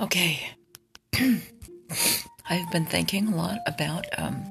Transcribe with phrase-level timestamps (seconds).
[0.00, 0.50] Okay.
[2.50, 4.44] I've been thinking a lot about um,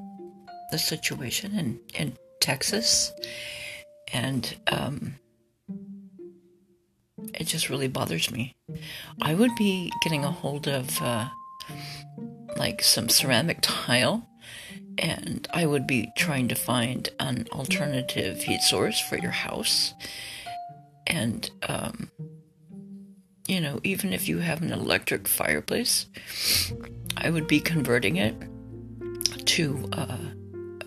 [0.70, 3.12] the situation in, in Texas,
[4.12, 5.16] and um,
[7.34, 8.54] it just really bothers me.
[9.20, 11.28] I would be getting a hold of uh,
[12.56, 14.26] like some ceramic tile,
[14.96, 19.92] and I would be trying to find an alternative heat source for your house.
[21.06, 22.10] And um,
[23.46, 26.06] you know, even if you have an electric fireplace,
[27.16, 28.34] I would be converting it
[29.46, 30.18] to a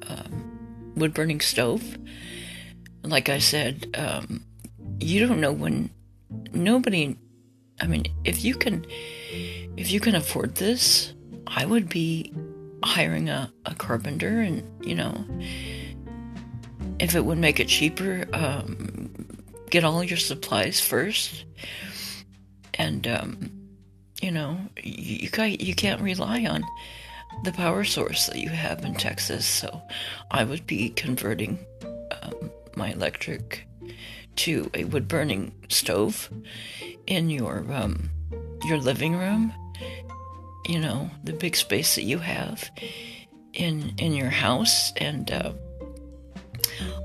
[0.09, 1.97] um, wood burning stove.
[3.03, 4.43] Like I said, um,
[4.99, 5.91] you don't know when
[6.51, 7.15] nobody.
[7.79, 8.85] I mean, if you can,
[9.77, 11.13] if you can afford this,
[11.45, 12.33] I would be
[12.83, 15.25] hiring a, a carpenter, and you know,
[16.99, 19.11] if it would make it cheaper, um,
[19.69, 21.45] get all your supplies first
[22.77, 23.51] and um,
[24.21, 26.63] you know you got, you can't rely on
[27.43, 29.45] the power source that you have in Texas.
[29.45, 29.81] So
[30.31, 31.59] I would be converting
[32.21, 33.67] um, my electric
[34.37, 36.29] to a wood burning stove
[37.05, 38.09] in your um,
[38.65, 39.53] your living room.
[40.67, 42.69] You know the big space that you have
[43.53, 45.53] in in your house, and uh,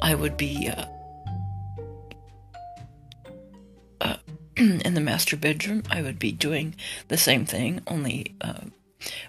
[0.00, 0.86] I would be uh,
[4.84, 6.74] in the master bedroom, I would be doing
[7.08, 8.60] the same thing, only uh,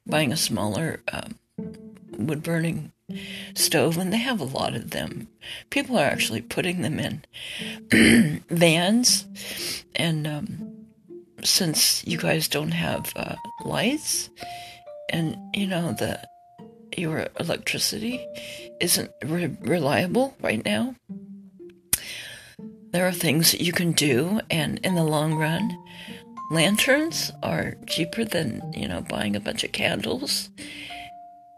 [0.06, 1.36] buying a smaller um,
[2.12, 2.92] wood burning
[3.56, 5.28] stove, and they have a lot of them.
[5.72, 9.26] People are actually putting them in vans,
[9.96, 10.72] and um,
[11.44, 14.30] since you guys don't have uh, lights,
[15.10, 16.20] and you know the
[16.96, 18.24] your electricity
[18.80, 20.94] isn't re- reliable right now
[22.94, 25.78] there are things that you can do, and in the long run,
[26.52, 30.52] lanterns are cheaper than, you know, buying a bunch of candles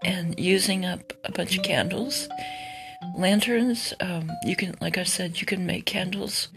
[0.02, 2.30] and using up a bunch of candles.
[3.18, 6.48] Lanterns, um, you can, like I said, you can make candles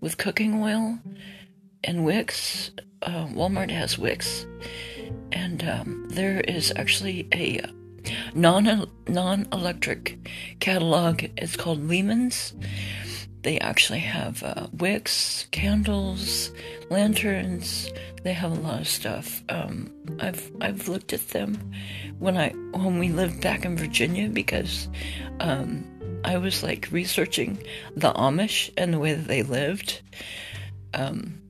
[0.00, 1.00] with cooking oil
[1.82, 2.70] and wicks.
[3.02, 4.46] Uh, Walmart has wicks,
[5.32, 7.60] and um, there is actually a
[8.34, 10.16] non non electric
[10.60, 11.24] catalog.
[11.36, 12.54] It's called Lehman's
[13.42, 16.50] they actually have uh, wicks, candles,
[16.90, 17.90] lanterns.
[18.24, 19.42] They have a lot of stuff.
[19.48, 21.72] Um, I've I've looked at them
[22.18, 24.88] when I when we lived back in Virginia because
[25.40, 25.84] um,
[26.24, 27.62] I was like researching
[27.96, 30.00] the Amish and the way that they lived.
[30.94, 31.40] Um,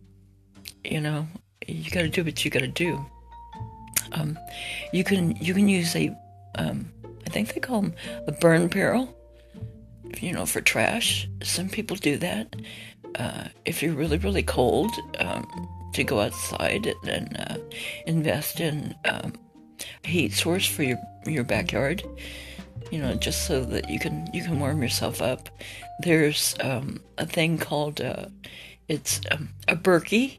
[0.84, 1.26] you know,
[1.66, 3.04] you got to do what you got to do.
[4.12, 4.38] Um,
[4.92, 6.14] you can you can use a
[6.56, 6.92] um,
[7.26, 7.94] I think they call them
[8.26, 9.17] a burn barrel
[10.20, 11.28] you know, for trash.
[11.42, 12.56] Some people do that.
[13.14, 15.46] Uh, if you're really, really cold, um,
[15.92, 17.56] to go outside and uh,
[18.06, 19.32] invest in um,
[20.04, 22.02] a heat source for your your backyard.
[22.90, 25.48] You know, just so that you can you can warm yourself up.
[26.00, 28.26] There's um, a thing called uh,
[28.86, 30.38] it's um, a Berkey,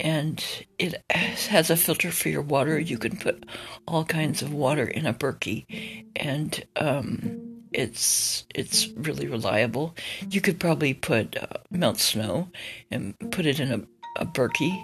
[0.00, 0.42] and
[0.78, 2.78] it has a filter for your water.
[2.78, 3.44] You can put
[3.86, 7.43] all kinds of water in a Berkey, and um,
[7.74, 9.94] it's it's really reliable.
[10.30, 12.48] You could probably put uh, melt snow
[12.90, 14.82] and put it in a, a Berkey,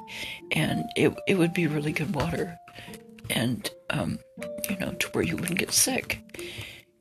[0.53, 2.59] and it it would be really good water,
[3.31, 4.19] and um,
[4.69, 6.21] you know to where you wouldn't get sick,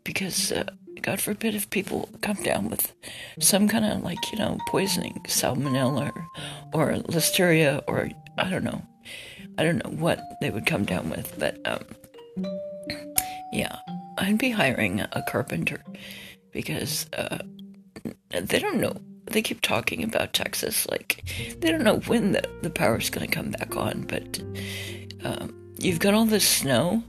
[0.04, 0.70] because uh,
[1.02, 2.94] God forbid if people come down with
[3.40, 6.14] some kind of like you know poisoning, salmonella
[6.74, 8.84] or, or listeria or I don't know,
[9.58, 11.84] I don't know what they would come down with, but um,
[13.52, 13.76] yeah.
[14.20, 15.84] I'd be hiring a carpenter
[16.52, 17.40] because uh,
[18.30, 18.96] they don't know.
[19.26, 21.24] They keep talking about Texas like
[21.60, 24.02] they don't know when the, the power's going to come back on.
[24.02, 24.42] But
[25.24, 27.04] um, you've got all this snow.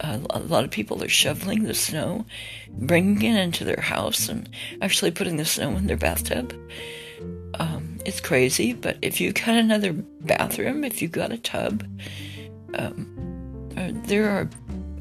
[0.00, 2.26] Uh, a lot of people are shoveling the snow,
[2.70, 4.48] bringing it into their house, and
[4.80, 6.52] actually putting the snow in their bathtub.
[7.54, 11.84] Um, it's crazy, but if you've got another bathroom, if you've got a tub,
[12.74, 14.46] um, uh, there are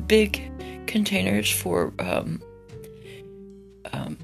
[0.06, 0.51] big
[0.92, 2.42] containers for um,
[3.94, 4.18] um,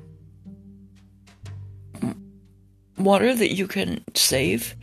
[2.98, 4.76] water that you can save.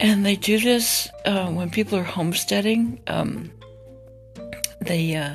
[0.00, 3.00] And they do this uh, when people are homesteading.
[3.06, 3.50] Um,
[4.80, 5.34] they uh,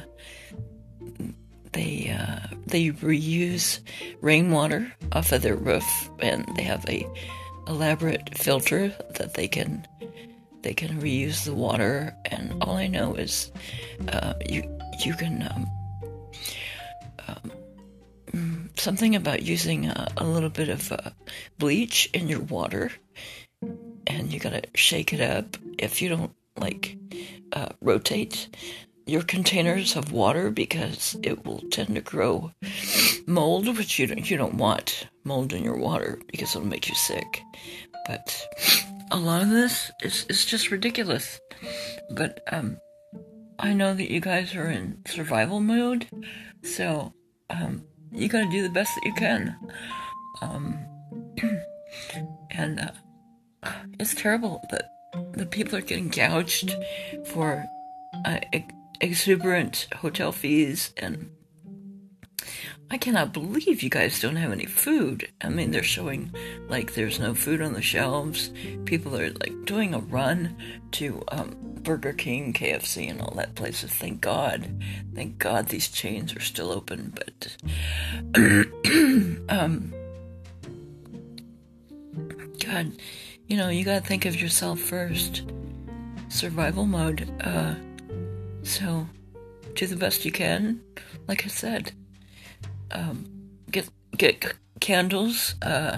[1.73, 3.79] they uh, they reuse
[4.21, 7.05] rainwater off of their roof, and they have a
[7.67, 9.85] elaborate filter that they can
[10.61, 12.15] they can reuse the water.
[12.25, 13.51] And all I know is
[14.07, 14.63] uh, you
[14.99, 15.67] you can um,
[17.27, 21.11] um, something about using a, a little bit of uh,
[21.57, 22.91] bleach in your water,
[24.07, 25.57] and you gotta shake it up.
[25.77, 26.97] If you don't like
[27.51, 28.49] uh, rotate
[29.05, 32.51] your containers of water because it will tend to grow
[33.27, 36.95] mold, which you don't, you don't want mold in your water because it'll make you
[36.95, 37.41] sick.
[38.07, 38.47] But
[39.11, 41.39] a lot of this is, is just ridiculous.
[42.11, 42.77] But um,
[43.59, 46.07] I know that you guys are in survival mode,
[46.63, 47.13] so
[47.49, 49.55] um, you gotta do the best that you can.
[50.41, 50.79] Um,
[52.51, 54.89] and uh, it's terrible that
[55.33, 56.75] the people are getting gouged
[57.25, 57.65] for
[58.25, 58.39] uh,
[59.01, 61.29] exuberant hotel fees and
[62.93, 65.27] I cannot believe you guys don't have any food.
[65.41, 66.31] I mean, they're showing
[66.69, 68.51] like there's no food on the shelves.
[68.85, 70.55] People are like doing a run
[70.91, 73.91] to um, Burger King, KFC, and all that places.
[73.91, 74.69] Thank God.
[75.15, 77.15] Thank God these chains are still open.
[77.15, 77.57] But,
[79.49, 79.91] um,
[82.63, 82.91] God,
[83.47, 85.41] you know, you gotta think of yourself first.
[86.29, 87.27] Survival mode.
[87.41, 87.73] Uh,
[88.61, 89.07] so,
[89.73, 90.79] do the best you can.
[91.27, 91.91] Like I said,
[92.93, 93.25] um,
[93.71, 95.55] get get candles.
[95.61, 95.97] Uh,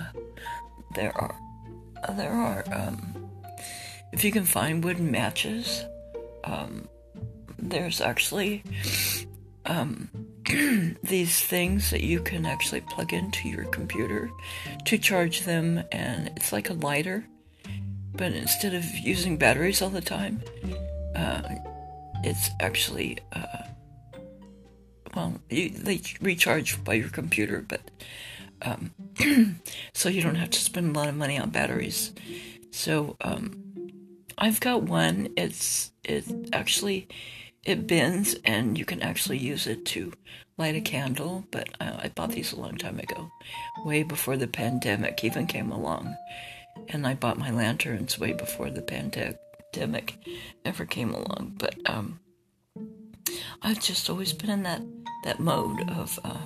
[0.96, 1.36] there are
[2.16, 3.30] there are um,
[4.12, 5.84] if you can find wooden matches.
[6.44, 6.88] Um,
[7.58, 8.64] there's actually
[9.66, 10.10] um,
[11.04, 14.30] these things that you can actually plug into your computer
[14.86, 17.26] to charge them, and it's like a lighter,
[18.14, 20.42] but instead of using batteries all the time,
[21.16, 21.42] uh,
[22.24, 23.64] it's actually uh,
[25.16, 27.82] well, you, they recharge by your computer, but
[28.62, 28.92] um,
[29.94, 32.12] so you don't have to spend a lot of money on batteries.
[32.72, 33.64] So um,
[34.38, 35.30] I've got one.
[35.38, 37.08] It's it actually
[37.64, 40.12] it bends, and you can actually use it to
[40.58, 41.46] light a candle.
[41.52, 43.32] But I, I bought these a long time ago,
[43.86, 46.16] way before the pandemic even came along,
[46.90, 50.18] and I bought my lanterns way before the pandemic
[50.66, 51.56] ever came along.
[51.58, 52.20] But um,
[53.62, 54.82] I've just always been in that
[55.26, 56.38] that mode of, uh,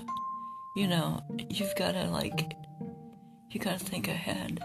[0.76, 2.56] you know, you've got to like,
[3.52, 4.60] you got to think ahead.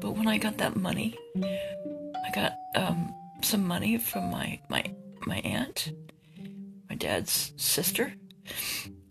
[0.00, 4.82] But when I got that money, I got um, some money from my my
[5.26, 5.92] my aunt,
[6.88, 8.14] my dad's sister.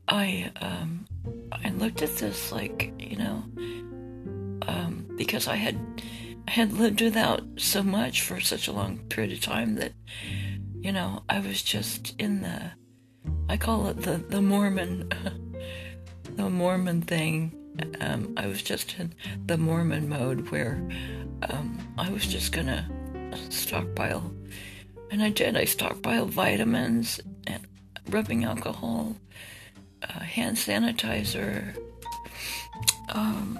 [0.07, 1.05] I um,
[1.51, 3.43] I looked at this like you know,
[4.67, 5.77] um, because I had
[6.47, 9.93] I had lived without so much for such a long period of time that
[10.79, 12.71] you know I was just in the
[13.49, 15.09] I call it the, the Mormon,
[16.35, 17.59] the Mormon thing.
[18.01, 19.13] Um, I was just in
[19.45, 20.87] the Mormon mode where
[21.49, 22.87] um, I was just gonna
[23.49, 24.33] stockpile,
[25.11, 25.57] and I did.
[25.57, 27.65] I stockpiled vitamins and
[28.09, 29.15] rubbing alcohol,
[30.03, 31.75] uh, hand sanitizer,
[33.09, 33.59] um,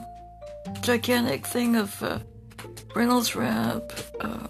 [0.81, 2.19] gigantic thing of uh,
[2.95, 3.91] Reynolds wrap.
[4.19, 4.47] Uh,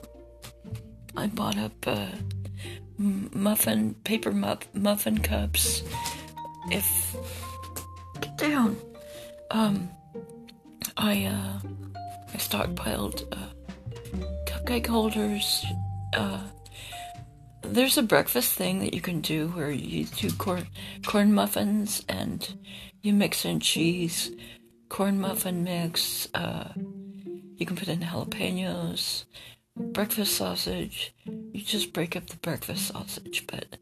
[1.15, 2.07] I bought up uh,
[3.03, 5.83] muffin paper muff, muffin cups.
[6.71, 7.15] If
[8.21, 8.77] get down,
[9.51, 9.89] um,
[10.97, 11.59] I uh,
[12.33, 13.49] I stockpiled uh,
[14.45, 15.65] cupcake holders.
[16.13, 16.41] Uh,
[17.63, 20.67] there's a breakfast thing that you can do where you do corn
[21.05, 22.55] corn muffins and
[23.01, 24.31] you mix in cheese,
[24.89, 26.27] corn muffin mix.
[26.33, 26.69] Uh,
[27.55, 29.25] you can put in jalapenos,
[29.75, 31.13] breakfast sausage.
[31.25, 33.77] You just break up the breakfast sausage, but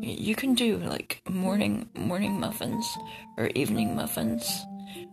[0.00, 2.86] you can do like morning morning muffins
[3.36, 4.64] or evening muffins,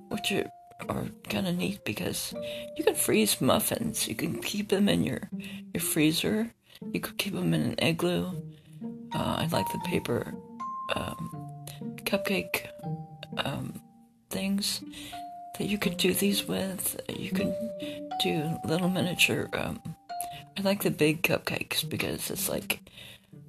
[0.09, 0.50] which are
[0.88, 2.33] are kind of neat because
[2.77, 4.07] you can freeze muffins.
[4.07, 5.29] You can keep them in your
[5.74, 6.53] your freezer.
[6.93, 8.31] You could keep them in an igloo.
[9.13, 10.33] Uh, I like the paper
[10.95, 11.57] um,
[12.05, 12.67] cupcake
[13.38, 13.81] um,
[14.29, 14.81] things
[15.57, 17.00] that you could do these with.
[17.09, 17.53] You can
[18.21, 19.81] do little miniature um,
[20.57, 22.81] I like the big cupcakes because it's like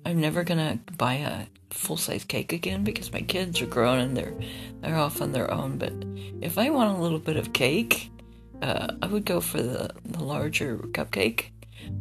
[0.07, 4.16] I'm never gonna buy a full size cake again because my kids are grown and
[4.16, 4.35] they're
[4.80, 5.78] they're off on their own.
[5.78, 5.92] But
[6.40, 8.11] if I want a little bit of cake,
[8.62, 11.50] uh, I would go for the the larger cupcake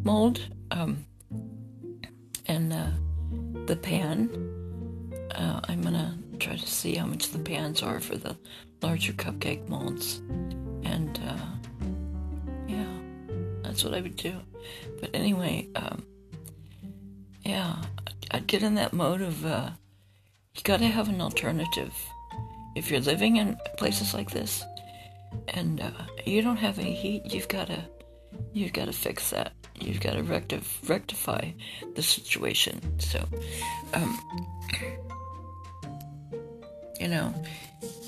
[0.04, 0.42] mold.
[0.72, 1.06] Um,
[2.46, 2.90] and uh,
[3.66, 4.30] the pan,
[5.36, 8.36] uh, I'm gonna try to see how much the pans are for the
[8.82, 10.22] larger cupcake molds,
[10.84, 11.59] and uh,
[13.80, 14.34] that's what I would do.
[15.00, 16.04] But anyway, um,
[17.46, 17.78] yeah,
[18.32, 19.70] I'd get in that mode of uh,
[20.54, 21.94] you gotta have an alternative.
[22.76, 24.66] If you're living in places like this
[25.48, 25.92] and uh,
[26.26, 27.86] you don't have any heat, you've gotta
[28.52, 29.54] you've gotta fix that.
[29.80, 31.52] You've gotta rectif- rectify
[31.96, 33.00] the situation.
[33.00, 33.26] So,
[33.94, 34.20] um,
[37.00, 37.34] you know,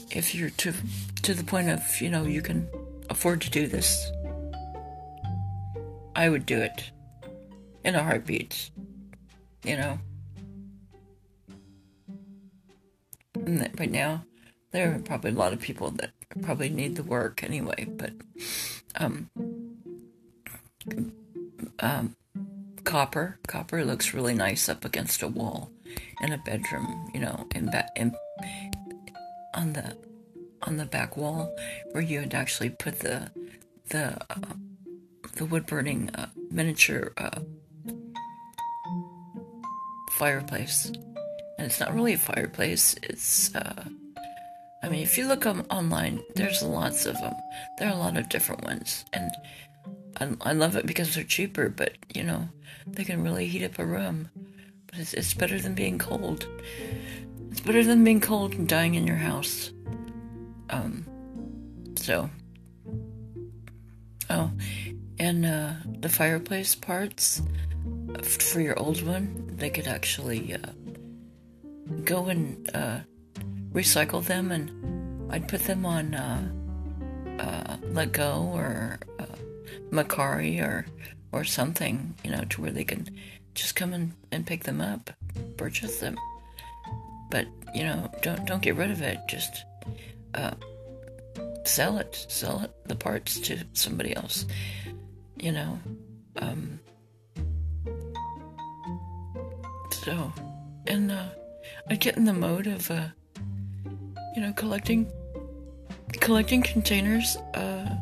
[0.09, 0.73] if you're to
[1.21, 2.67] to the point of you know you can
[3.09, 4.11] afford to do this
[6.15, 6.91] I would do it.
[7.83, 8.69] in a heartbeat.
[9.63, 9.99] You know?
[13.35, 14.25] That right now,
[14.71, 18.11] there are probably a lot of people that probably need the work anyway, but
[18.95, 19.29] um,
[21.79, 22.15] um,
[22.83, 25.71] copper, copper looks really nice up against a wall
[26.21, 28.15] in a bedroom, you know, in, ba- in
[29.53, 29.97] on the
[30.63, 31.53] on the back wall
[31.91, 33.31] where you would actually put the
[33.89, 34.53] the uh,
[35.35, 37.39] the wood burning uh, miniature uh,
[40.11, 40.91] fireplace,
[41.57, 42.95] and it's not really a fireplace.
[43.03, 43.85] It's uh,
[44.83, 47.33] I mean, if you look on, online, there's lots of them.
[47.77, 49.31] There are a lot of different ones, and
[50.19, 51.69] I, I love it because they're cheaper.
[51.69, 52.49] But you know,
[52.87, 54.29] they can really heat up a room.
[54.87, 56.47] But it's, it's better than being cold.
[57.51, 59.71] It's better than being cold and dying in your house.
[60.69, 61.05] Um,
[61.95, 62.29] so,
[64.29, 64.51] oh,
[65.21, 67.43] and uh, the fireplace parts
[68.23, 70.57] for your old one, they could actually uh,
[72.03, 73.01] go and uh,
[73.71, 76.51] recycle them, and I'd put them on uh,
[77.39, 79.35] uh, Letgo or uh,
[79.91, 80.87] Mercari or
[81.31, 83.07] or something, you know, to where they can
[83.53, 85.11] just come and, and pick them up,
[85.55, 86.17] purchase them.
[87.29, 89.19] But you know, don't don't get rid of it.
[89.29, 89.65] Just
[91.63, 94.47] sell it, sell it, the parts to somebody else.
[95.41, 95.79] You know.
[96.37, 96.79] Um,
[99.91, 100.31] so,
[100.87, 101.25] and uh,
[101.89, 103.07] I get in the mode of, uh,
[104.35, 105.11] you know, collecting
[106.19, 107.37] collecting containers.
[107.55, 107.97] Uh,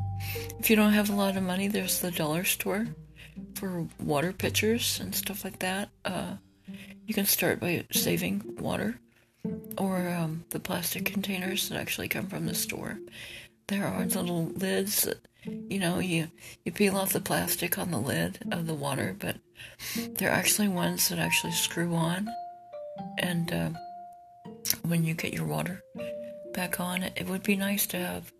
[0.60, 2.88] if you don't have a lot of money, there's the dollar store
[3.56, 5.90] for water pitchers and stuff like that.
[6.04, 6.36] Uh,
[7.06, 9.00] you can start by saving water
[9.78, 13.00] or um, the plastic containers that actually come from the store.
[13.68, 16.30] There are little lids that, you know, you,
[16.64, 19.38] you peel off the plastic on the lid of the water, but
[19.96, 22.28] there are actually ones that actually screw on.
[23.18, 23.70] And uh,
[24.84, 25.82] when you get your water
[26.54, 28.32] back on, it would be nice to have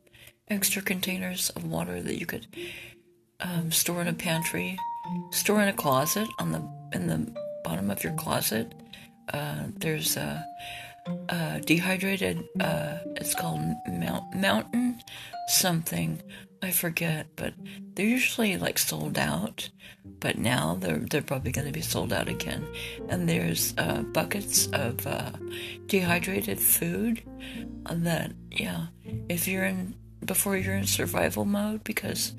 [0.50, 2.48] extra containers of water that you could
[3.40, 4.78] um, store in a pantry,
[5.32, 8.74] store in a closet on the in the bottom of your closet.
[9.32, 10.44] Uh, there's a,
[11.30, 12.44] a dehydrated.
[12.60, 15.02] Uh, it's called Mount, Mountain
[15.50, 16.22] something.
[16.62, 17.54] I forget, but
[17.96, 19.70] they're usually like sold out.
[20.20, 22.68] But now they're they're probably going to be sold out again.
[23.08, 25.32] And there's uh, buckets of uh,
[25.88, 27.24] dehydrated food
[27.86, 28.88] that yeah,
[29.30, 32.34] if you're in before you're in survival mode because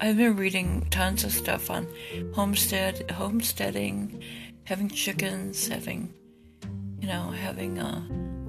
[0.00, 1.88] I've been reading tons of stuff on
[2.34, 4.22] homestead, homesteading,
[4.64, 6.12] having chickens, having,
[7.00, 8.02] you know, having uh,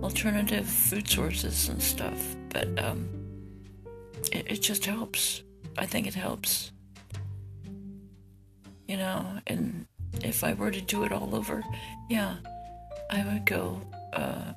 [0.03, 2.35] alternative food sources and stuff.
[2.49, 3.26] But um,
[4.29, 5.43] it, it just helps.
[5.77, 6.71] I think it helps.
[8.87, 9.85] You know, and
[10.23, 11.63] if I were to do it all over,
[12.09, 12.35] yeah,
[13.09, 13.81] I would go
[14.13, 14.53] uh,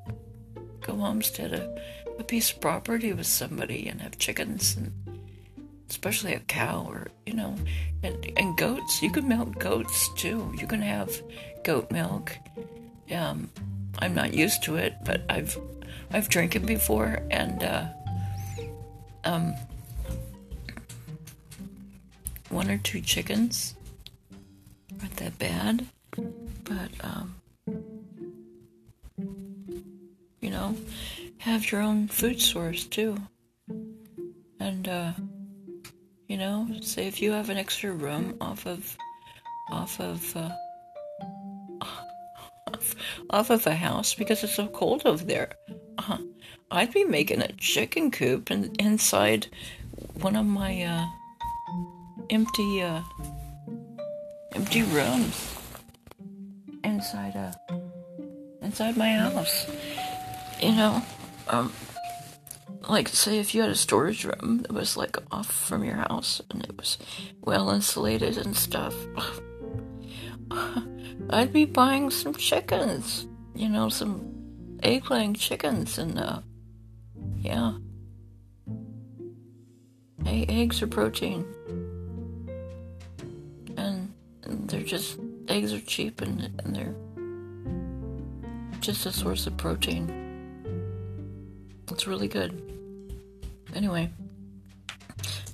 [0.80, 1.76] go homestead a,
[2.18, 4.92] a piece of property with somebody and have chickens and
[5.88, 7.54] especially a cow or you know
[8.02, 11.20] and, and goats you can milk goats too you can have
[11.64, 12.32] goat milk
[13.12, 13.50] um,
[13.98, 15.58] i'm not used to it but i've
[16.12, 17.84] i've drank it before and uh,
[19.24, 19.54] um,
[22.48, 23.74] one or two chickens.
[25.00, 25.86] Aren't that bad
[26.64, 27.34] but um,
[30.40, 30.76] you know
[31.38, 33.16] have your own food source too.
[34.60, 35.12] And uh,
[36.28, 38.96] you know, say if you have an extra room off of,
[39.70, 40.50] off of, uh,
[43.30, 45.50] off, of a house because it's so cold over there.
[45.98, 46.18] Uh,
[46.70, 49.48] I'd be making a chicken coop in, inside
[50.14, 51.06] one of my uh,
[52.30, 53.02] empty, uh,
[54.54, 55.56] empty rooms
[56.84, 57.52] inside uh,
[58.62, 59.66] inside my house.
[60.62, 61.02] You know,
[61.48, 61.72] um,
[62.88, 66.40] like say if you had a storage room that was like off from your house
[66.50, 66.98] and it was
[67.40, 68.94] well insulated and stuff
[71.30, 74.26] i'd be buying some chickens you know some
[74.82, 76.40] egg laying chickens and uh
[77.40, 77.72] yeah
[80.24, 81.44] hey, eggs are protein
[83.76, 84.12] and,
[84.68, 85.18] they're just
[85.48, 86.94] eggs are cheap and, and they're
[88.80, 90.20] just a source of protein
[91.90, 92.62] it's really good.
[93.74, 94.10] Anyway,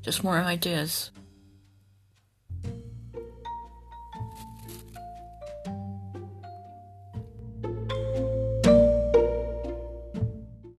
[0.02, 1.10] just more ideas.